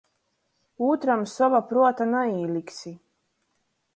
[0.85, 2.97] Ūtram sova pruota naīliksi.